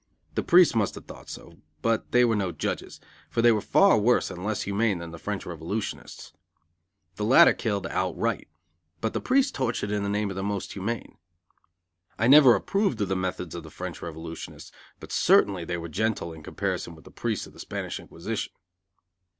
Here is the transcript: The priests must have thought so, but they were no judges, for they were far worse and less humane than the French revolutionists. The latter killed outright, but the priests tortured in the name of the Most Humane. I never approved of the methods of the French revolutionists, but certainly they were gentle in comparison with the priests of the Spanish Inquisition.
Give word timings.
The 0.33 0.41
priests 0.41 0.73
must 0.73 0.95
have 0.95 1.05
thought 1.05 1.29
so, 1.29 1.59
but 1.83 2.11
they 2.11 2.25
were 2.25 2.35
no 2.35 2.51
judges, 2.51 2.99
for 3.29 3.43
they 3.43 3.51
were 3.51 3.61
far 3.61 3.99
worse 3.99 4.31
and 4.31 4.43
less 4.43 4.63
humane 4.63 4.97
than 4.97 5.11
the 5.11 5.19
French 5.19 5.45
revolutionists. 5.45 6.33
The 7.17 7.23
latter 7.23 7.53
killed 7.53 7.85
outright, 7.85 8.47
but 8.99 9.13
the 9.13 9.21
priests 9.21 9.51
tortured 9.51 9.91
in 9.91 10.01
the 10.01 10.09
name 10.09 10.31
of 10.31 10.35
the 10.35 10.41
Most 10.41 10.73
Humane. 10.73 11.19
I 12.17 12.25
never 12.25 12.55
approved 12.55 12.99
of 13.01 13.09
the 13.09 13.15
methods 13.15 13.53
of 13.53 13.61
the 13.61 13.69
French 13.69 14.01
revolutionists, 14.01 14.71
but 14.99 15.11
certainly 15.11 15.65
they 15.65 15.77
were 15.77 15.87
gentle 15.87 16.33
in 16.33 16.41
comparison 16.41 16.95
with 16.95 17.05
the 17.05 17.11
priests 17.11 17.45
of 17.45 17.53
the 17.53 17.59
Spanish 17.59 17.99
Inquisition. 17.99 18.53